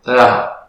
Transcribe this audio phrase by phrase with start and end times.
[0.00, 0.68] 大家好，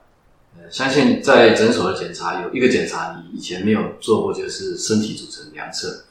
[0.58, 6.04] 呃，相信在诊所的检查有一个检查你以前没有做过，就是身体组成量测。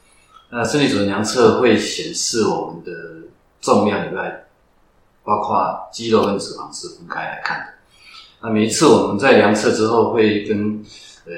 [0.51, 3.29] 那身体组成量测会显示我们的
[3.61, 4.47] 重量以外，
[5.25, 7.67] 包括肌肉跟脂肪是分开来看的。
[8.41, 10.83] 那每一次我们在量测之后，会跟
[11.27, 11.33] 呃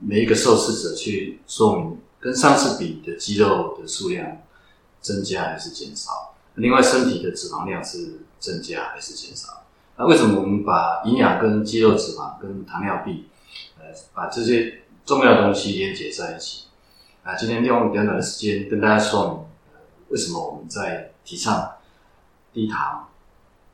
[0.00, 4.26] 每一个受试者去说明，跟上次比的肌肉的数量
[5.02, 9.59] 增加还是减少，另外身体的脂肪量是增加还是减少。
[10.00, 13.26] 那为什么我们把营养跟肌肉脂肪跟糖尿病，
[13.78, 13.84] 呃，
[14.14, 16.68] 把这些重要的东西连接在一起？
[17.22, 19.44] 啊，今天利用短短的时间跟大家说明，
[20.08, 21.72] 为什么我们在提倡
[22.50, 23.10] 低糖、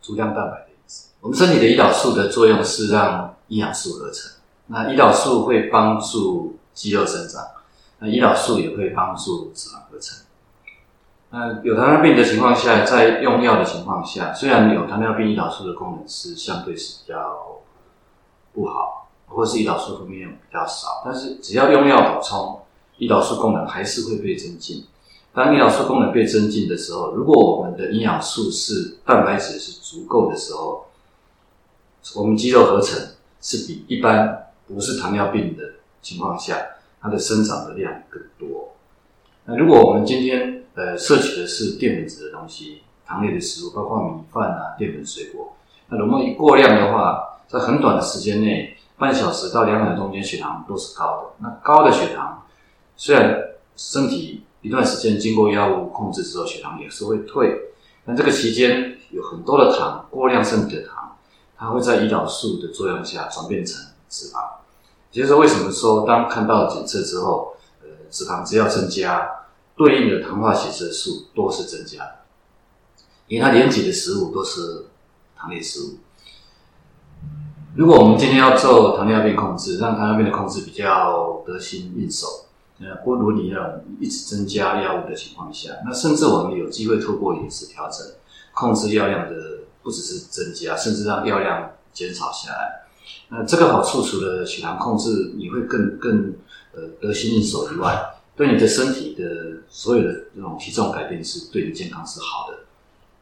[0.02, 1.10] 足量蛋白的意思？
[1.20, 4.32] 我们身体的胰岛素的作用是让营养素合成，
[4.66, 7.46] 那胰岛素会帮助肌肉生长，
[8.00, 10.25] 那胰岛素也会帮助脂肪合成。
[11.38, 17.60] 那有糖尿病的情况下，在用药的情况下，虽然有糖尿病胰岛素的功能是相对是比较
[18.54, 22.58] 不好，或是胰岛素分泌量比较少，但是只要用药补充，
[22.98, 24.86] 胰岛素功能还是会被增进。
[25.34, 30.86] 当胰岛素功能被增进的时候，如果我们的营养素是蛋白质是足够的时候，
[32.14, 32.98] 我们肌肉合成
[33.42, 35.64] 是比一般不是糖尿病的
[36.00, 36.56] 情况下，
[36.98, 38.72] 它的生长的量更多。
[39.44, 45.56] 那如果我们今天呃，摄取的是淀粉质的东西，糖类的食物，包括米饭啊、淀粉、水果。
[45.88, 51.30] 那如果一过量的话，在很短的时间内，半小时到两秒中间，血糖都是高的。
[51.38, 52.42] 那高的血糖，
[52.94, 53.42] 虽然
[53.74, 57.58] 身体一段时间经过药物控制之后，血糖也是会退，
[58.04, 61.16] 但这个期间有很多的糖，过量身体的糖，
[61.56, 64.40] 它会在胰岛素的作用下转变成脂肪。
[65.12, 69.26] 也就是为什么说，当看到检测之后，呃，脂肪只要增加。
[69.76, 72.02] 对应的糖化血色素都是增加，
[73.28, 74.86] 因为它连接的食物都是
[75.36, 75.98] 糖类食物。
[77.76, 82.46] 如果我们今天要做糖尿病控制，让糖尿病的控制比较得心应手，
[82.80, 88.06] 呃，不如你要一直增加药物的情况下，那甚至我们有机会透过饮食调整，
[88.54, 92.86] 控制药量的不只是增加，甚至让药量减少下来。
[93.28, 96.34] 那这个好处除了血糖控制你会更更
[96.72, 102.58] 呃得心应手以外，对你的身体的所有的这种体重改变是对你健康是好的，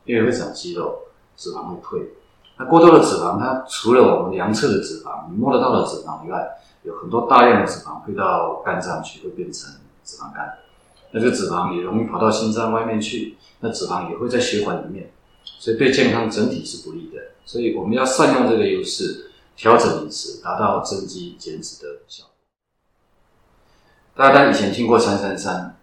[0.04, 0.98] 因为会长肌肉，
[1.36, 2.10] 脂肪会退。
[2.58, 6.48] 那过多的脂肪，它除了我们量测的脂肪，你摸得到的脂肪以外，
[6.82, 9.72] 有很多大量的脂肪会到肝脏去，会变成
[10.04, 10.52] 脂肪肝。
[11.12, 15.10] 那这个脂肪也容易跑到心脏外面去，那脂肪也会在血管里面，
[15.60, 17.22] 所以对健康整体是不利的。
[17.44, 22.33] 所以我们要善用这个优势，调整饮食，达到增肌减脂的效果。
[24.16, 25.76] 大家以前听过“三三三”，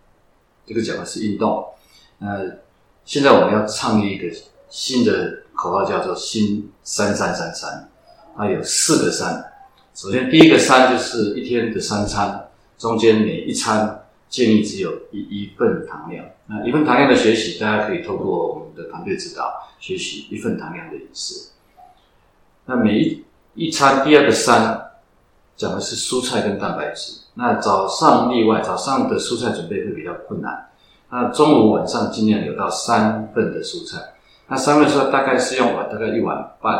[0.65, 1.65] 这个讲的是运动。
[2.19, 2.39] 那
[3.03, 4.33] 现在我们要倡议一个
[4.69, 7.89] 新的口号，叫做“新三三三三”。
[8.37, 9.51] 它有四个“三”。
[9.93, 16.25] 首先，第一个“三”就是一天的三餐，中间每一餐建议只有一一份糖量。
[16.45, 21.49] 那一份糖量的学习，大家可以透过我们的团队指导学习一份糖量的饮食。
[22.65, 23.25] 那每一
[23.55, 24.89] 一餐，第二个“三”
[25.57, 27.17] 讲的是蔬菜跟蛋白质。
[27.33, 30.69] 那早上例外，早上的蔬菜准备会比较困难。
[31.09, 34.13] 那中午、晚上尽量有到三份的蔬菜。
[34.47, 36.77] 那三份蔬菜大概是用碗，大概一碗半。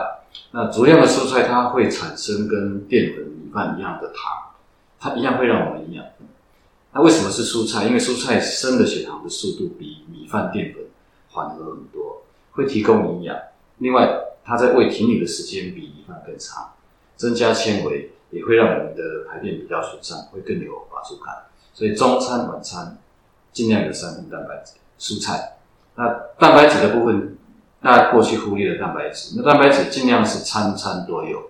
[0.51, 4.15] 那足量的蔬菜它会产生跟淀粉、米饭一样的糖，
[4.99, 6.05] 它一样会让我们营养。
[6.93, 7.85] 那为什么是蔬菜？
[7.85, 10.83] 因为蔬菜升的血糖的速度比米饭、淀粉
[11.29, 13.37] 缓和很多，会提供营养。
[13.77, 14.09] 另外，
[14.43, 16.71] 它在胃停留的时间比米饭更长，
[17.15, 18.11] 增加纤维。
[18.31, 21.35] 也会让我们的排便比较顺畅，会更有饱足感。
[21.73, 22.97] 所以中餐、晚餐
[23.53, 25.57] 尽量有三份蛋白质、蔬菜。
[25.95, 26.07] 那
[26.39, 27.37] 蛋白质的部分，
[27.81, 29.35] 大家过去忽略了蛋白质。
[29.37, 31.41] 那蛋白质尽量是餐餐都有。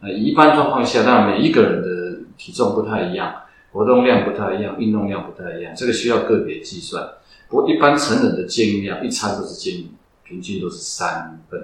[0.00, 3.34] 那一般状况下，当然每一个人的体重不太一样，
[3.72, 7.04] 活动量不太一样，运动量不太一样，这个需要个别计算。
[7.48, 9.90] 不过一般成人的建议量，一餐都是建议
[10.22, 11.60] 平均都是三份。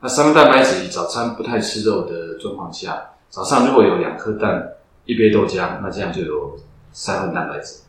[0.00, 3.10] 那三份蛋白质，早餐不太吃肉的状况下。
[3.34, 4.64] 早上如果有两颗蛋，
[5.06, 6.56] 一杯豆浆，那这样就有
[6.92, 7.80] 三份蛋白质。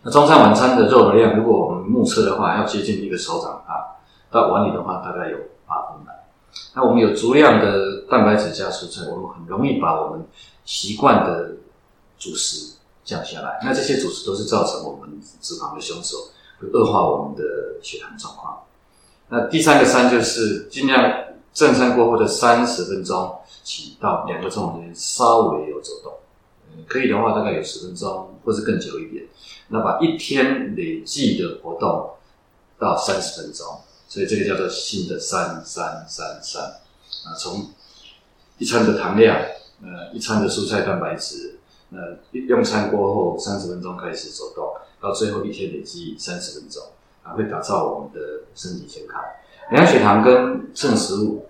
[0.00, 3.94] 那中餐晚餐的肉的量，如果我们目测的话，要接近一个手掌大，
[4.30, 5.36] 到碗里的话大概有
[5.66, 6.14] 八分满。
[6.74, 10.24] 那我们有足量的蛋白质加蔬菜，我们很容易把我们
[10.64, 11.50] 习惯的
[12.18, 12.74] 主食
[13.04, 13.60] 降下来。
[13.62, 15.10] 那这些主食都是造成我们
[15.42, 16.16] 脂肪的凶手，
[16.58, 17.44] 会恶化我们的
[17.82, 18.58] 血糖状况。
[19.28, 21.04] 那第三个三就是尽量
[21.52, 23.30] 正餐过后的三十分钟。
[23.62, 26.12] 起到两个钟头间稍微有走动，
[26.88, 29.24] 可以的话大概有十分钟，或是更久一点。
[29.68, 32.10] 那把一天累计的活动
[32.78, 33.66] 到三十分钟，
[34.08, 37.70] 所以这个叫做新的三三三三啊，从
[38.58, 39.36] 一餐的糖量，
[39.82, 41.58] 呃，一餐的蔬菜蛋白质，
[41.90, 46.82] 呃，用餐过后三十分钟开始走动，到最后一天累计三十分钟，
[47.22, 49.22] 啊，会打造我们的身体健康。
[49.70, 51.46] 量血糖跟称食物，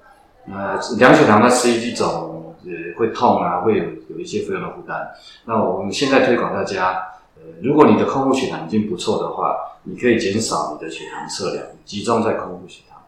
[0.46, 5.08] 呃，量血糖它是一种呃会痛啊，会有有一些费用的负担。
[5.44, 7.00] 那我们现在推广大家，
[7.36, 13.00] 呃，如果你的空腹血糖已经不错的话，你可以减少你的血糖测量，集中在空腹血糖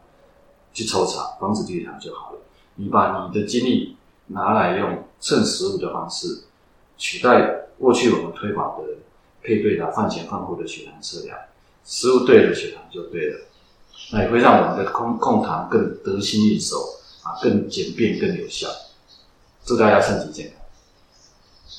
[0.73, 2.39] 去抽查，防止低血糖就好了。
[2.75, 3.97] 你把你的精力
[4.27, 6.43] 拿来用称食物的方式
[6.97, 8.83] 取代过去我们推广的
[9.41, 11.37] 配对的饭前饭后的血糖测量，
[11.83, 13.39] 食物对了，血糖就对了。
[14.11, 16.77] 那也会让我们的控控糖更得心应手
[17.25, 18.67] 啊，更简便、更有效。
[19.65, 20.64] 祝大家身体健康。